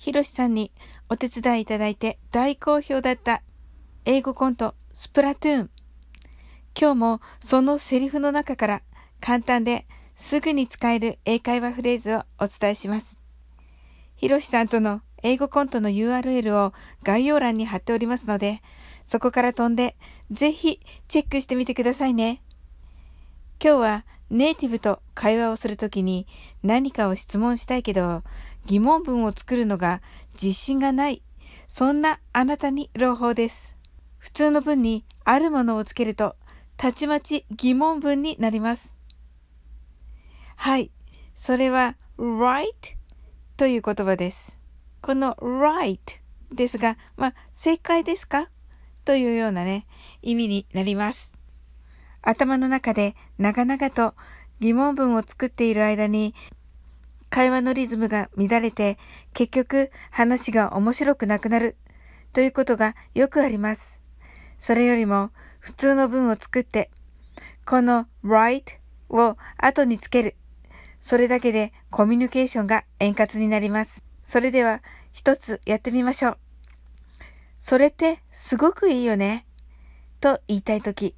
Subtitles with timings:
[0.00, 0.72] ひろしさんに
[1.10, 3.42] お手伝いいただいて大好評だった
[4.06, 5.70] 英語コントスプラトゥーン。
[6.74, 8.82] 今日もそのセリフの中から
[9.20, 9.86] 簡単で
[10.16, 13.20] すぐに使える英会話フレーズをお伝えします。
[14.16, 18.62] ひろしさんとの英語コントの URL を概要欄に貼っておりますので、
[19.04, 19.96] そこから飛んで
[20.30, 22.40] ぜひチェックしてみてくださいね。
[23.62, 26.26] 今日はネイティブと会話をするときに
[26.62, 28.22] 何かを質問したいけど
[28.66, 30.02] 疑問文を作るのが
[30.34, 31.22] 自信がない。
[31.68, 33.76] そんなあなたに朗報です。
[34.18, 36.36] 普通の文にあるものをつけると
[36.76, 38.96] たちまち疑問文になります。
[40.56, 40.90] はい。
[41.34, 42.66] それは right
[43.56, 44.58] という言葉です。
[45.00, 45.98] この right
[46.52, 48.50] ですが、まあ、正解ですか？
[49.04, 49.86] というようなね、
[50.22, 51.32] 意味になります。
[52.22, 54.14] 頭の中で長々と
[54.58, 56.34] 疑問文を作っている間に
[57.30, 58.98] 会話のリズムが乱れて
[59.32, 61.76] 結局話が面白くなくなる
[62.32, 64.00] ということがよくあります。
[64.58, 66.90] それよりも普通の文を作って
[67.64, 68.64] この right
[69.08, 70.36] を後につける。
[71.00, 74.02] それだけでコミュニケーションが円滑になります。
[74.24, 76.38] それでは一つやってみましょう。
[77.60, 79.46] それってすごくいいよね。
[80.20, 81.14] と言いたいとき。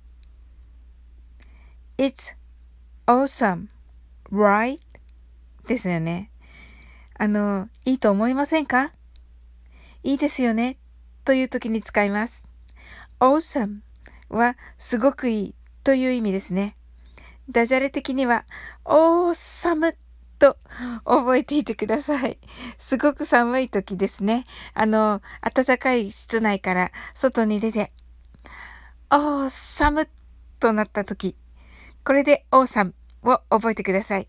[1.99, 2.37] It's
[3.07, 3.69] awesome,
[4.31, 4.81] right?
[5.67, 6.31] ですよね。
[7.19, 8.93] あの、いいと思いませんか？
[10.03, 10.79] いいですよね
[11.25, 12.45] という時に使います。
[13.21, 13.79] awesome
[14.29, 15.55] はすごくいい
[15.85, 16.77] という意味ですね。
[17.49, 18.45] ダジャレ的には
[18.85, 19.95] awesome
[20.39, 20.57] と
[21.05, 22.39] 覚えていてください。
[22.79, 24.45] すごく寒い時ですね。
[24.75, 25.23] あの、
[25.55, 27.93] 暖かい室内から外に出て、
[29.11, 30.09] awesome
[30.59, 31.37] となった時、
[32.05, 32.93] これで awesome
[33.23, 34.27] を覚えてください。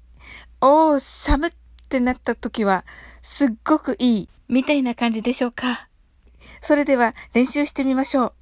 [0.62, 1.54] Awesome っ
[1.90, 2.86] てなった時は、
[3.22, 5.88] すっごくいい、みたいな感じでしょうか？
[6.62, 8.34] それでは練習してみましょう。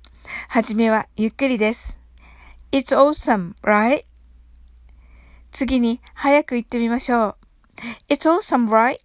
[0.49, 1.97] はじめはゆっくりです。
[2.71, 4.05] It's awesome, right?
[5.51, 7.35] 次に早く言ってみましょう。
[8.09, 8.97] It's awesome, right?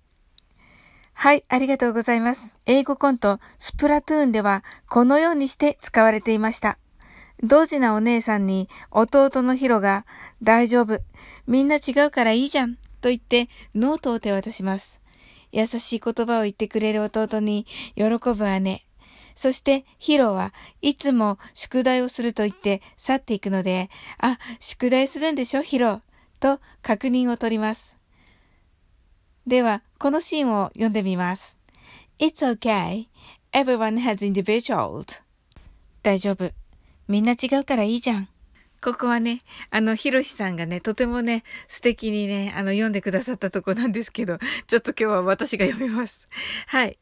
[1.15, 2.57] はい、ありがとうございます。
[2.67, 6.79] 英語コント、スプラトゥーンではこのようにして使われていました。
[7.43, 10.07] ドジなお姉さんに弟のヒロが
[10.43, 11.01] 大丈夫。
[11.47, 12.77] みんな違うからいいじゃん。
[13.01, 15.01] と言ってノートを手渡します。
[15.53, 18.83] 優しい言葉を言ってくれる弟に喜ぶ姉。
[19.35, 26.03] そしてヒロはいつも宿題をすると言って去っていくので、あ、宿題するんでしょヒロ。
[26.41, 27.97] と確認を取ります。
[29.47, 31.59] では、このシーンを読んでみます。
[32.19, 33.07] It's okay.
[33.53, 35.23] Everyone has individuals.
[36.03, 36.66] 大丈夫。
[37.09, 38.29] みんな違うからいいじゃん。
[38.83, 46.29] ここはね、あの、ひろしさんがね、とてもね、素敵にね、あの、読んでくださったとこなんですけど、 ちょっと今日は私が読みます。
[46.67, 46.99] はい。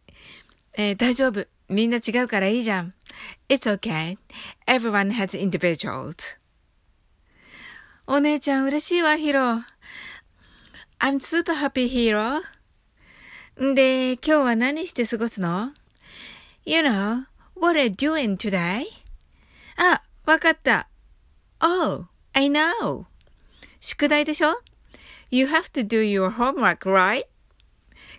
[0.76, 1.46] えー、大丈夫。
[1.68, 2.94] みんな違うからいいじゃん。
[3.48, 4.18] It's okay.
[4.66, 6.38] Everyone has individuals.
[8.06, 9.40] お姉ちゃん嬉しいわ、ヒロ。
[11.00, 12.42] I'm super happy, ヒロ。
[13.62, 15.72] んで、今日は何して過ごすの
[16.64, 17.24] ?You know,
[17.56, 19.03] what are you doing today?
[19.76, 20.88] あ、わかった。
[21.60, 23.04] Oh, I know.
[23.80, 24.60] 宿題でしょ
[25.30, 27.24] ?You have to do your homework, right?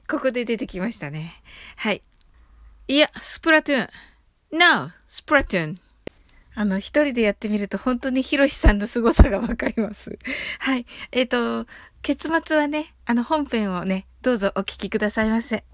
[0.07, 1.41] ここで出てきましたね。
[1.77, 2.01] はい。
[2.87, 4.57] いや、スプラトゥーン。
[4.57, 5.79] No, スプラトゥーン。
[6.53, 10.17] あの、一人でやってみると本当にヒロシさんの凄さがわかります。
[10.59, 10.85] はい。
[11.11, 11.69] えっ、ー、と、
[12.01, 15.65] 結末はね、あの本編をね、どうぞお聞きくださいませ。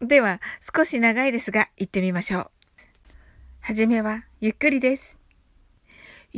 [0.00, 0.40] では、
[0.74, 2.50] 少し長いですが、行ってみましょう。
[3.60, 5.15] はじめは、ゆっくりです。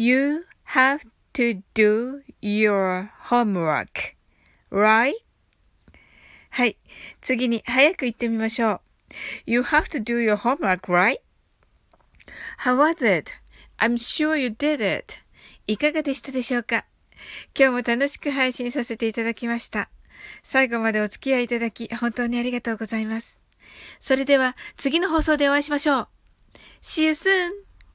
[0.00, 0.44] You
[0.76, 4.14] have to do your homework,
[4.70, 5.12] right?
[6.50, 6.76] はい。
[7.20, 8.80] 次に早く言ってみましょう。
[9.46, 11.16] You have to do your homework, right?
[12.60, 13.32] How was it?
[13.78, 15.16] I'm sure you did it.
[15.66, 16.84] いかがでしたでしょうか
[17.58, 19.90] 今日も楽しく配信させていただきました。
[20.44, 23.40] 最後までお付き合いいただき本当にありがとうございます。
[23.98, 26.08] それでは次の放送でお会いしましょう。
[26.82, 27.67] See you soon!